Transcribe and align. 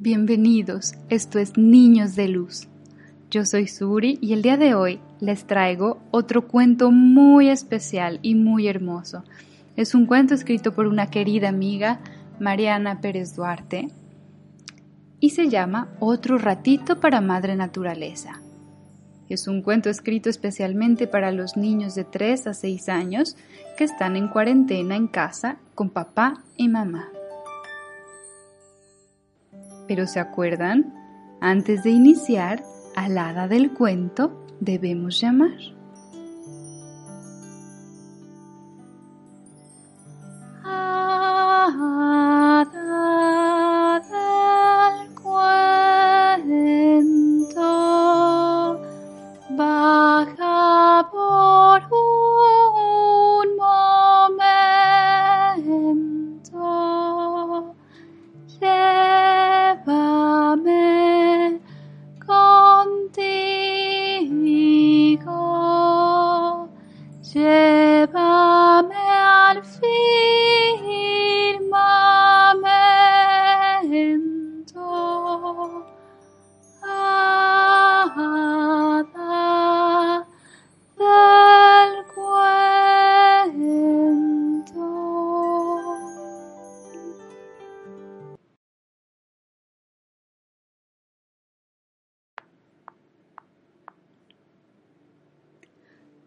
Bienvenidos, 0.00 0.94
esto 1.08 1.38
es 1.38 1.56
Niños 1.56 2.16
de 2.16 2.26
Luz. 2.26 2.66
Yo 3.30 3.46
soy 3.46 3.68
Suri 3.68 4.18
y 4.20 4.32
el 4.32 4.42
día 4.42 4.56
de 4.56 4.74
hoy 4.74 4.98
les 5.20 5.46
traigo 5.46 6.02
otro 6.10 6.48
cuento 6.48 6.90
muy 6.90 7.48
especial 7.48 8.18
y 8.20 8.34
muy 8.34 8.66
hermoso. 8.66 9.22
Es 9.76 9.94
un 9.94 10.06
cuento 10.06 10.34
escrito 10.34 10.74
por 10.74 10.88
una 10.88 11.10
querida 11.10 11.48
amiga, 11.48 12.00
Mariana 12.40 13.00
Pérez 13.00 13.36
Duarte, 13.36 13.86
y 15.20 15.30
se 15.30 15.48
llama 15.48 15.88
Otro 16.00 16.38
ratito 16.38 16.98
para 16.98 17.20
Madre 17.20 17.54
Naturaleza. 17.54 18.42
Es 19.28 19.46
un 19.46 19.62
cuento 19.62 19.90
escrito 19.90 20.28
especialmente 20.28 21.06
para 21.06 21.30
los 21.30 21.56
niños 21.56 21.94
de 21.94 22.02
3 22.02 22.48
a 22.48 22.54
6 22.54 22.88
años 22.88 23.36
que 23.78 23.84
están 23.84 24.16
en 24.16 24.26
cuarentena 24.26 24.96
en 24.96 25.06
casa 25.06 25.58
con 25.76 25.88
papá 25.88 26.42
y 26.56 26.68
mamá. 26.68 27.13
Pero 29.86 30.06
¿se 30.06 30.20
acuerdan? 30.20 30.94
Antes 31.40 31.82
de 31.82 31.90
iniciar, 31.90 32.62
al 32.96 33.18
hada 33.18 33.48
del 33.48 33.72
cuento 33.72 34.44
debemos 34.60 35.20
llamar. 35.20 35.58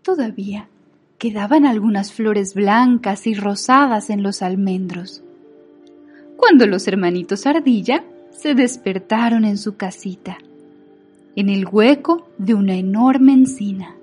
Todavía 0.08 0.70
quedaban 1.18 1.66
algunas 1.66 2.14
flores 2.14 2.54
blancas 2.54 3.28
y 3.28 3.34
rosadas 3.34 4.10
en 4.10 4.24
los 4.24 4.42
almendros. 4.42 5.22
Cuando 6.38 6.66
los 6.66 6.88
hermanitos 6.88 7.46
Ardilla 7.46 8.06
se 8.32 8.56
despertaron 8.56 9.44
en 9.44 9.58
su 9.58 9.76
casita, 9.76 10.38
en 11.36 11.50
el 11.50 11.68
hueco 11.70 12.26
de 12.38 12.54
una 12.54 12.76
enorme 12.76 13.34
encina. 13.34 13.98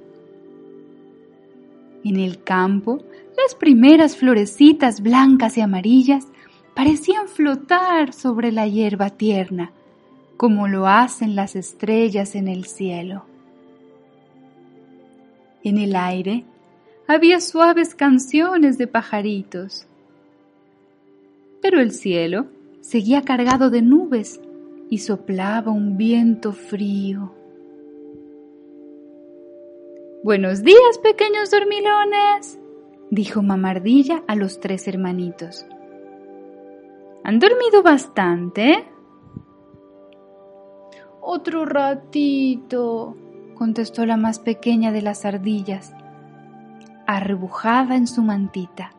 En 2.04 2.16
el 2.16 2.42
campo, 2.44 3.02
las 3.42 3.54
primeras 3.54 4.14
florecitas 4.14 5.00
blancas 5.00 5.56
y 5.56 5.62
amarillas 5.62 6.26
parecían 6.74 7.28
flotar 7.28 8.12
sobre 8.12 8.52
la 8.52 8.66
hierba 8.66 9.08
tierna, 9.08 9.72
como 10.36 10.68
lo 10.68 10.86
hacen 10.86 11.34
las 11.34 11.56
estrellas 11.56 12.34
en 12.34 12.48
el 12.48 12.66
cielo. 12.66 13.24
En 15.64 15.78
el 15.78 15.96
aire 15.96 16.44
había 17.06 17.40
suaves 17.40 17.94
canciones 17.94 18.76
de 18.76 18.86
pajaritos. 18.86 19.86
Pero 21.62 21.80
el 21.80 21.90
cielo 21.90 22.46
seguía 22.82 23.22
cargado 23.22 23.70
de 23.70 23.80
nubes 23.80 24.42
y 24.90 24.98
soplaba 24.98 25.72
un 25.72 25.96
viento 25.96 26.52
frío. 26.52 27.32
Buenos 30.22 30.62
días, 30.62 30.98
pequeños 31.02 31.50
dormilones, 31.50 32.58
dijo 33.10 33.42
Mamardilla 33.42 34.22
a 34.26 34.36
los 34.36 34.60
tres 34.60 34.86
hermanitos. 34.86 35.66
¿Han 37.24 37.38
dormido 37.38 37.82
bastante? 37.82 38.84
Otro 41.22 41.64
ratito, 41.64 43.16
contestó 43.54 44.04
la 44.06 44.16
más 44.16 44.38
pequeña 44.38 44.92
de 44.92 45.02
las 45.02 45.24
ardillas, 45.24 45.94
arrebujada 47.06 47.96
en 47.96 48.06
su 48.06 48.22
mantita. 48.22 48.92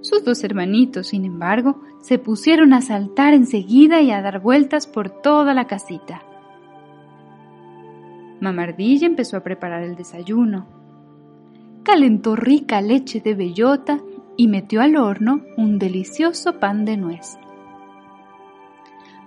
Sus 0.00 0.24
dos 0.24 0.42
hermanitos, 0.44 1.08
sin 1.08 1.24
embargo, 1.24 1.82
se 2.00 2.18
pusieron 2.18 2.72
a 2.72 2.80
saltar 2.80 3.34
enseguida 3.34 4.00
y 4.00 4.10
a 4.10 4.22
dar 4.22 4.40
vueltas 4.40 4.86
por 4.86 5.10
toda 5.10 5.54
la 5.54 5.66
casita. 5.66 6.22
Mamardilla 8.40 9.06
empezó 9.06 9.36
a 9.36 9.42
preparar 9.42 9.82
el 9.82 9.96
desayuno. 9.96 10.66
Calentó 11.82 12.36
rica 12.36 12.80
leche 12.80 13.20
de 13.20 13.34
bellota 13.34 14.00
y 14.36 14.48
metió 14.48 14.80
al 14.80 14.96
horno 14.96 15.42
un 15.56 15.78
delicioso 15.78 16.58
pan 16.58 16.84
de 16.86 16.96
nuez. 16.96 17.38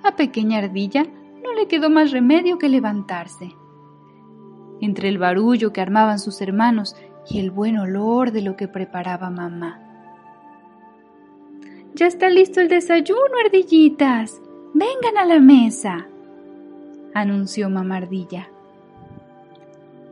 A 0.04 0.16
Pequeña 0.16 0.58
Ardilla 0.58 1.06
no 1.44 1.54
le 1.54 1.68
quedó 1.68 1.90
más 1.90 2.12
remedio 2.12 2.58
que 2.58 2.70
levantarse 2.70 3.56
entre 4.86 5.08
el 5.08 5.18
barullo 5.18 5.72
que 5.72 5.80
armaban 5.80 6.20
sus 6.20 6.42
hermanos 6.42 6.98
y 7.30 7.40
el 7.40 7.52
buen 7.52 7.78
olor 7.78 8.32
de 8.32 8.42
lo 8.42 8.58
que 8.58 8.68
preparaba 8.68 9.30
mamá. 9.30 9.80
Ya 11.94 12.08
está 12.08 12.30
listo 12.30 12.60
el 12.60 12.68
desayuno, 12.68 13.22
ardillitas. 13.46 14.42
Vengan 14.74 15.18
a 15.18 15.26
la 15.26 15.40
mesa, 15.40 16.08
anunció 17.14 17.70
mamá 17.70 17.98
ardilla. 17.98 18.50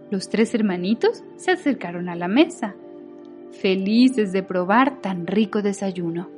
Los 0.09 0.29
tres 0.29 0.53
hermanitos 0.53 1.21
se 1.35 1.51
acercaron 1.51 2.07
a 2.07 2.15
la 2.15 2.29
mesa, 2.29 2.75
felices 3.51 4.31
de 4.31 4.41
probar 4.41 5.01
tan 5.01 5.27
rico 5.27 5.61
desayuno. 5.61 6.29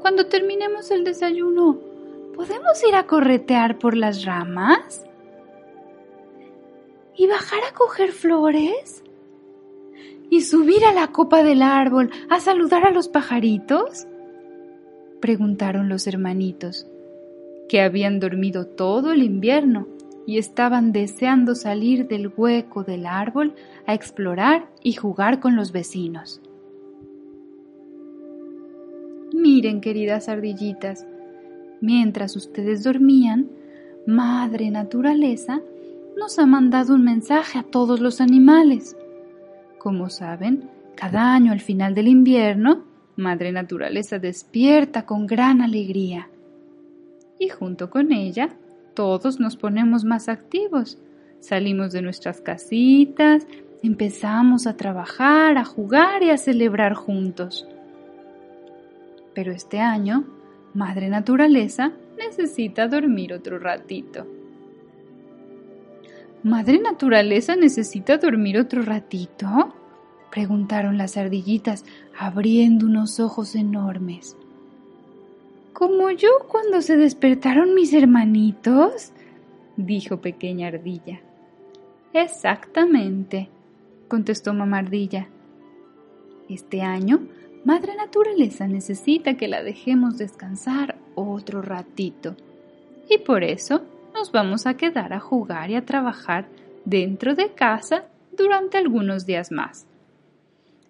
Cuando 0.00 0.26
terminemos 0.26 0.92
el 0.92 1.02
desayuno, 1.02 1.78
¿podemos 2.36 2.84
ir 2.88 2.94
a 2.94 3.06
corretear 3.08 3.78
por 3.78 3.96
las 3.96 4.24
ramas? 4.24 5.09
Y 7.16 7.26
bajar 7.26 7.60
a 7.68 7.74
coger 7.74 8.12
flores? 8.12 9.02
¿Y 10.30 10.42
subir 10.42 10.84
a 10.84 10.92
la 10.92 11.08
copa 11.08 11.42
del 11.42 11.62
árbol 11.62 12.10
a 12.28 12.40
saludar 12.40 12.86
a 12.86 12.90
los 12.90 13.08
pajaritos? 13.08 14.06
Preguntaron 15.20 15.88
los 15.88 16.06
hermanitos, 16.06 16.86
que 17.68 17.80
habían 17.80 18.20
dormido 18.20 18.66
todo 18.66 19.12
el 19.12 19.22
invierno 19.22 19.88
y 20.26 20.38
estaban 20.38 20.92
deseando 20.92 21.54
salir 21.54 22.06
del 22.06 22.32
hueco 22.34 22.84
del 22.84 23.06
árbol 23.06 23.54
a 23.86 23.94
explorar 23.94 24.70
y 24.82 24.92
jugar 24.92 25.40
con 25.40 25.56
los 25.56 25.72
vecinos. 25.72 26.40
Miren, 29.32 29.80
queridas 29.80 30.28
ardillitas, 30.28 31.06
mientras 31.80 32.36
ustedes 32.36 32.84
dormían, 32.84 33.50
Madre 34.06 34.70
Naturaleza 34.70 35.60
nos 36.20 36.38
ha 36.38 36.44
mandado 36.44 36.94
un 36.94 37.02
mensaje 37.02 37.58
a 37.58 37.62
todos 37.62 37.98
los 37.98 38.20
animales. 38.20 38.94
Como 39.78 40.10
saben, 40.10 40.68
cada 40.94 41.32
año 41.32 41.50
al 41.50 41.60
final 41.60 41.94
del 41.94 42.08
invierno, 42.08 42.84
Madre 43.16 43.52
Naturaleza 43.52 44.18
despierta 44.18 45.06
con 45.06 45.26
gran 45.26 45.62
alegría. 45.62 46.28
Y 47.38 47.48
junto 47.48 47.88
con 47.88 48.12
ella, 48.12 48.50
todos 48.92 49.40
nos 49.40 49.56
ponemos 49.56 50.04
más 50.04 50.28
activos. 50.28 50.98
Salimos 51.40 51.90
de 51.90 52.02
nuestras 52.02 52.42
casitas, 52.42 53.46
empezamos 53.82 54.66
a 54.66 54.76
trabajar, 54.76 55.56
a 55.56 55.64
jugar 55.64 56.22
y 56.22 56.28
a 56.28 56.36
celebrar 56.36 56.92
juntos. 56.92 57.66
Pero 59.34 59.52
este 59.52 59.80
año, 59.80 60.26
Madre 60.74 61.08
Naturaleza 61.08 61.92
necesita 62.18 62.88
dormir 62.88 63.32
otro 63.32 63.58
ratito. 63.58 64.26
¿Madre 66.42 66.78
Naturaleza 66.78 67.54
necesita 67.54 68.16
dormir 68.16 68.58
otro 68.58 68.80
ratito? 68.82 69.74
preguntaron 70.30 70.96
las 70.96 71.18
ardillitas, 71.18 71.84
abriendo 72.18 72.86
unos 72.86 73.20
ojos 73.20 73.54
enormes. 73.54 74.36
¿Como 75.74 76.10
yo 76.10 76.28
cuando 76.48 76.80
se 76.80 76.96
despertaron 76.96 77.74
mis 77.74 77.92
hermanitos? 77.92 79.12
dijo 79.76 80.22
pequeña 80.22 80.68
ardilla. 80.68 81.20
Exactamente, 82.14 83.50
contestó 84.08 84.54
mamá 84.54 84.78
ardilla. 84.78 85.28
Este 86.48 86.80
año, 86.80 87.20
Madre 87.64 87.94
Naturaleza 87.96 88.66
necesita 88.66 89.34
que 89.36 89.46
la 89.46 89.62
dejemos 89.62 90.16
descansar 90.16 90.96
otro 91.14 91.60
ratito. 91.60 92.34
Y 93.10 93.18
por 93.18 93.44
eso 93.44 93.82
nos 94.20 94.32
vamos 94.32 94.66
a 94.66 94.76
quedar 94.76 95.14
a 95.14 95.18
jugar 95.18 95.70
y 95.70 95.76
a 95.76 95.86
trabajar 95.86 96.46
dentro 96.84 97.34
de 97.34 97.54
casa 97.54 98.04
durante 98.36 98.76
algunos 98.76 99.24
días 99.24 99.50
más. 99.50 99.86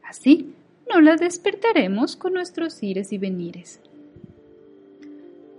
Así 0.03 0.53
no 0.93 1.01
la 1.01 1.15
despertaremos 1.15 2.17
con 2.17 2.33
nuestros 2.33 2.83
ires 2.83 3.13
y 3.13 3.19
venires. 3.19 3.81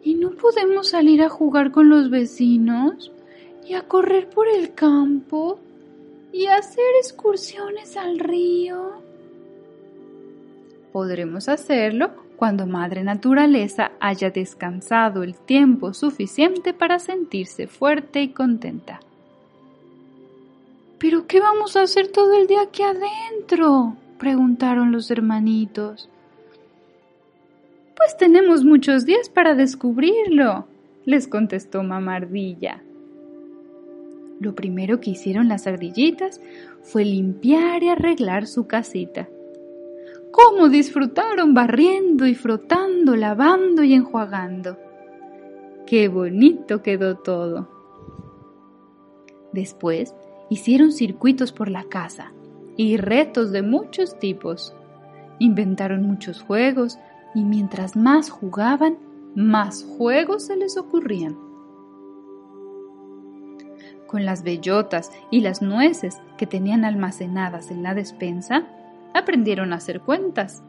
¿Y 0.04 0.16
no 0.16 0.32
podemos 0.32 0.90
salir 0.90 1.24
a 1.24 1.30
jugar 1.30 1.72
con 1.72 1.88
los 1.88 2.10
vecinos 2.10 3.14
y 3.66 3.76
a 3.76 3.84
correr 3.84 4.30
por 4.30 4.50
el 4.50 4.74
campo 4.74 5.58
y 6.34 6.48
a 6.48 6.58
hacer 6.58 6.92
excursiones 7.00 7.96
al 7.96 8.20
río? 8.20 9.02
Podremos 10.92 11.48
hacerlo 11.48 12.12
cuando 12.42 12.66
Madre 12.66 13.04
Naturaleza 13.04 13.92
haya 14.00 14.32
descansado 14.32 15.22
el 15.22 15.36
tiempo 15.36 15.94
suficiente 15.94 16.74
para 16.74 16.98
sentirse 16.98 17.68
fuerte 17.68 18.24
y 18.24 18.30
contenta. 18.30 19.00
¿Pero 20.98 21.28
qué 21.28 21.40
vamos 21.40 21.76
a 21.76 21.84
hacer 21.84 22.08
todo 22.08 22.34
el 22.34 22.48
día 22.48 22.64
aquí 22.64 22.82
adentro? 22.82 23.96
preguntaron 24.18 24.92
los 24.92 25.12
hermanitos. 25.12 26.10
Pues 27.96 28.18
tenemos 28.18 28.64
muchos 28.64 29.06
días 29.06 29.30
para 29.30 29.54
descubrirlo, 29.54 30.66
les 31.06 31.28
contestó 31.28 31.84
Mamardilla. 31.84 32.82
Lo 34.40 34.56
primero 34.56 35.00
que 35.00 35.12
hicieron 35.12 35.48
las 35.48 35.68
ardillitas 35.68 36.42
fue 36.82 37.06
limpiar 37.06 37.84
y 37.84 37.90
arreglar 37.90 38.48
su 38.48 38.66
casita. 38.66 39.30
¡Cómo 40.32 40.70
disfrutaron 40.70 41.54
barriendo 41.54 42.26
y 42.26 42.36
frotando, 42.36 43.16
lavando 43.16 43.84
y 43.84 43.94
enjuagando! 43.94 44.78
¡Qué 45.86 46.08
bonito 46.08 46.82
quedó 46.82 47.18
todo! 47.18 47.70
Después 49.52 50.16
hicieron 50.50 50.92
circuitos 50.92 51.52
por 51.52 51.70
la 51.70 51.84
casa 51.84 52.32
y 52.78 52.98
retos 52.98 53.52
de 53.52 53.62
muchos 53.62 54.18
tipos. 54.20 54.74
Inventaron 55.40 56.04
muchos 56.04 56.42
juegos 56.42 56.98
y 57.36 57.44
mientras 57.44 57.96
más 57.96 58.30
jugaban, 58.30 58.98
más 59.36 59.84
juegos 59.98 60.46
se 60.46 60.56
les 60.56 60.78
ocurrían. 60.78 61.38
Con 64.08 64.26
las 64.26 64.44
bellotas 64.44 65.12
y 65.30 65.42
las 65.42 65.62
nueces 65.62 66.22
que 66.38 66.48
tenían 66.48 66.86
almacenadas 66.86 67.72
en 67.72 67.84
la 67.84 67.94
despensa, 67.94 68.68
aprendieron 69.14 69.74
a 69.74 69.78
hacer 69.78 70.02
cuentas 70.02 70.64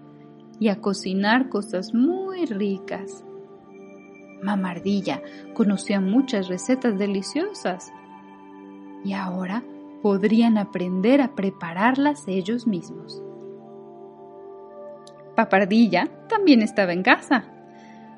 y 0.58 0.68
a 0.68 0.80
cocinar 0.80 1.48
cosas 1.48 1.94
muy 1.94 2.46
ricas. 2.46 3.24
Mamardilla 4.42 5.22
conocía 5.54 6.00
muchas 6.00 6.48
recetas 6.48 6.98
deliciosas 6.98 7.92
y 9.04 9.12
ahora 9.12 9.62
podrían 10.02 10.58
aprender 10.58 11.20
a 11.20 11.34
prepararlas 11.34 12.24
ellos 12.26 12.66
mismos. 12.66 13.22
Papardilla 15.36 16.08
también 16.28 16.62
estaba 16.62 16.92
en 16.92 17.02
casa. 17.02 17.44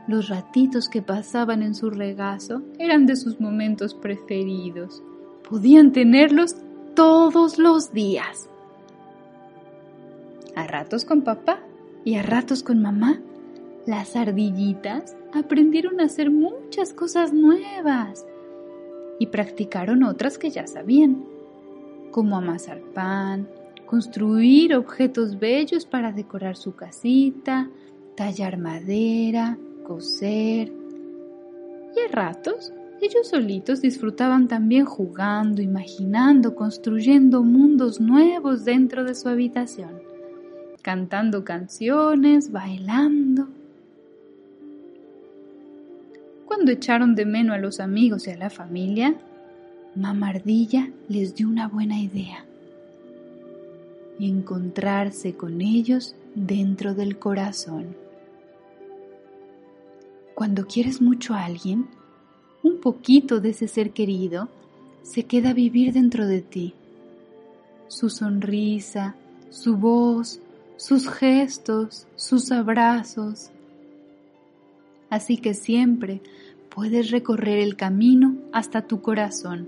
Los 0.06 0.28
ratitos 0.28 0.88
que 0.88 1.02
pasaban 1.02 1.62
en 1.62 1.74
su 1.74 1.90
regazo 1.90 2.62
eran 2.78 3.06
de 3.06 3.16
sus 3.16 3.40
momentos 3.40 3.94
preferidos. 3.94 5.02
Podían 5.48 5.92
tenerlos 5.92 6.56
todos 6.94 7.58
los 7.58 7.92
días. 7.92 8.48
A 10.54 10.66
ratos 10.66 11.04
con 11.04 11.22
papá 11.22 11.60
y 12.04 12.16
a 12.16 12.22
ratos 12.22 12.62
con 12.62 12.80
mamá, 12.80 13.20
las 13.86 14.16
ardillitas 14.16 15.16
aprendieron 15.32 16.00
a 16.00 16.04
hacer 16.04 16.30
muchas 16.30 16.92
cosas 16.92 17.32
nuevas 17.32 18.24
y 19.18 19.26
practicaron 19.26 20.04
otras 20.04 20.38
que 20.38 20.50
ya 20.50 20.66
sabían 20.66 21.24
como 22.10 22.36
amasar 22.36 22.80
pan, 22.94 23.48
construir 23.86 24.74
objetos 24.74 25.38
bellos 25.38 25.84
para 25.84 26.12
decorar 26.12 26.56
su 26.56 26.74
casita, 26.74 27.68
tallar 28.16 28.56
madera, 28.56 29.58
coser. 29.84 30.72
Y 31.96 32.00
a 32.00 32.12
ratos 32.12 32.72
ellos 33.00 33.28
solitos 33.28 33.82
disfrutaban 33.82 34.48
también 34.48 34.86
jugando, 34.86 35.60
imaginando, 35.60 36.54
construyendo 36.54 37.42
mundos 37.42 38.00
nuevos 38.00 38.64
dentro 38.64 39.04
de 39.04 39.14
su 39.14 39.28
habitación, 39.28 40.00
cantando 40.84 41.46
canciones, 41.46 42.52
bailando. 42.52 43.48
Cuando 46.44 46.72
echaron 46.72 47.14
de 47.14 47.24
menos 47.24 47.56
a 47.56 47.58
los 47.58 47.80
amigos 47.80 48.26
y 48.26 48.32
a 48.32 48.36
la 48.36 48.50
familia, 48.50 49.16
Mamardilla 49.94 50.90
les 51.08 51.34
dio 51.34 51.48
una 51.48 51.68
buena 51.68 51.98
idea. 51.98 52.44
Encontrarse 54.20 55.34
con 55.34 55.62
ellos 55.62 56.16
dentro 56.34 56.94
del 56.94 57.18
corazón. 57.18 57.96
Cuando 60.34 60.66
quieres 60.66 61.00
mucho 61.00 61.32
a 61.32 61.46
alguien, 61.46 61.86
un 62.62 62.78
poquito 62.82 63.40
de 63.40 63.50
ese 63.50 63.68
ser 63.68 63.92
querido 63.92 64.50
se 65.02 65.24
queda 65.24 65.50
a 65.50 65.54
vivir 65.54 65.94
dentro 65.94 66.26
de 66.26 66.42
ti. 66.42 66.74
Su 67.88 68.10
sonrisa, 68.10 69.14
su 69.48 69.78
voz, 69.78 70.40
sus 70.84 71.08
gestos, 71.08 72.06
sus 72.14 72.52
abrazos. 72.52 73.50
Así 75.08 75.38
que 75.38 75.54
siempre 75.54 76.20
puedes 76.68 77.10
recorrer 77.10 77.58
el 77.60 77.74
camino 77.74 78.36
hasta 78.52 78.82
tu 78.82 79.00
corazón 79.00 79.66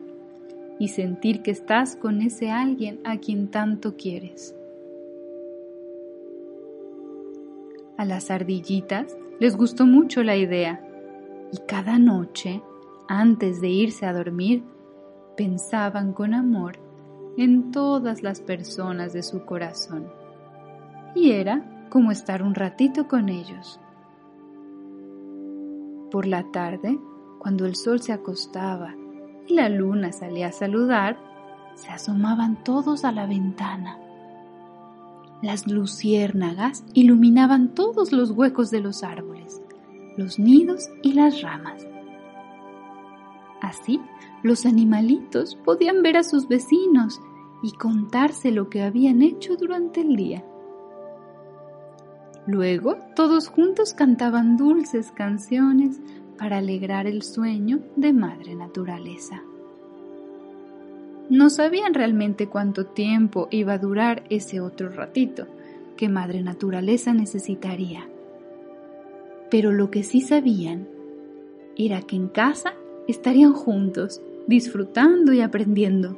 y 0.79 0.89
sentir 0.89 1.41
que 1.41 1.53
estás 1.53 1.97
con 1.97 2.21
ese 2.21 2.51
alguien 2.51 3.01
a 3.05 3.17
quien 3.17 3.49
tanto 3.51 3.97
quieres. 3.97 4.55
A 7.97 8.05
las 8.05 8.31
ardillitas 8.31 9.17
les 9.41 9.57
gustó 9.57 9.87
mucho 9.87 10.23
la 10.23 10.37
idea 10.37 10.87
y 11.51 11.57
cada 11.67 11.99
noche, 11.99 12.61
antes 13.09 13.63
de 13.63 13.71
irse 13.71 14.05
a 14.05 14.13
dormir, 14.13 14.65
pensaban 15.35 16.13
con 16.13 16.35
amor 16.35 16.75
en 17.39 17.73
todas 17.73 18.23
las 18.23 18.43
personas 18.43 19.15
de 19.15 19.23
su 19.23 19.47
corazón. 19.47 20.26
Y 21.17 21.33
era 21.33 21.89
como 21.89 22.13
estar 22.13 22.43
un 22.43 22.55
ratito 22.55 23.09
con 23.09 23.31
ellos. 23.31 23.81
Por 26.11 26.27
la 26.27 26.45
tarde, 26.53 26.99
cuando 27.39 27.65
el 27.65 27.75
sol 27.75 28.03
se 28.03 28.13
acostaba 28.13 28.95
y 29.47 29.55
la 29.55 29.71
luna 29.71 30.13
salía 30.13 30.49
a 30.49 30.53
saludar, 30.53 31.19
se 31.75 31.89
asomaban 31.89 32.63
todos 32.63 33.07
a 33.07 33.13
la 33.13 33.27
ventana. 33.27 33.99
Las 35.41 35.67
luciérnagas 35.67 36.85
iluminaban 36.93 37.75
todos 37.75 38.13
los 38.13 38.33
huecos 38.33 38.71
de 38.71 38.81
los 38.81 39.03
árboles, 39.03 39.63
los 40.19 40.39
nidos 40.39 40.91
y 41.03 41.15
las 41.15 41.41
ramas. 41.41 41.87
Así, 43.63 44.03
los 44.43 44.67
animalitos 44.67 45.57
podían 45.65 46.03
ver 46.03 46.19
a 46.19 46.25
sus 46.25 46.47
vecinos 46.47 47.23
y 47.63 47.73
contarse 47.73 48.51
lo 48.51 48.69
que 48.69 48.83
habían 48.83 49.23
hecho 49.23 49.57
durante 49.57 50.03
el 50.03 50.15
día. 50.15 50.45
Luego, 52.47 52.97
todos 53.17 53.49
juntos 53.49 53.93
cantaban 53.93 54.57
dulces 54.57 55.11
canciones 55.11 55.99
para 56.39 56.59
alegrar 56.59 57.07
el 57.07 57.23
sueño 57.23 57.81
de 57.97 58.13
Madre 58.13 58.55
Naturaleza. 58.55 59.43
No 61.29 61.51
sabían 61.51 61.93
realmente 61.93 62.47
cuánto 62.47 62.87
tiempo 62.87 63.49
iba 63.51 63.73
a 63.73 63.79
durar 63.79 64.23
ese 64.31 64.61
otro 64.61 64.91
ratito 64.91 65.49
que 65.97 66.09
Madre 66.09 66.41
Naturaleza 66.41 67.13
necesitaría. 67.13 68.07
Pero 69.51 69.73
lo 69.73 69.91
que 69.91 70.05
sí 70.05 70.21
sabían 70.21 70.87
era 71.77 72.03
que 72.03 72.15
en 72.15 72.29
casa 72.29 72.75
estarían 73.09 73.55
juntos, 73.55 74.21
disfrutando 74.47 75.33
y 75.33 75.41
aprendiendo. 75.41 76.17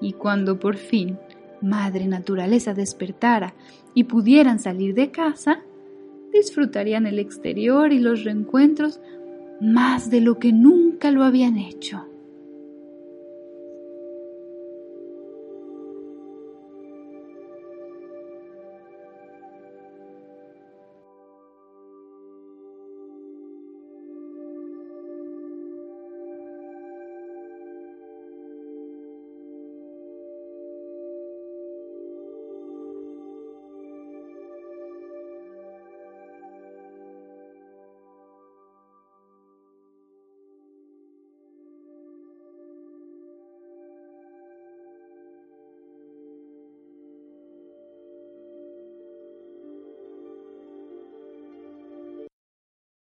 Y 0.00 0.12
cuando 0.12 0.60
por 0.60 0.76
fin 0.76 1.18
Madre 1.62 2.06
Naturaleza 2.06 2.74
despertara 2.74 3.54
y 3.94 4.04
pudieran 4.04 4.58
salir 4.58 4.94
de 4.94 5.10
casa, 5.10 5.60
disfrutarían 6.32 7.06
el 7.06 7.18
exterior 7.18 7.92
y 7.92 7.98
los 7.98 8.24
reencuentros 8.24 9.00
más 9.60 10.10
de 10.10 10.20
lo 10.20 10.38
que 10.38 10.52
nunca 10.52 11.10
lo 11.10 11.24
habían 11.24 11.56
hecho. 11.56 12.06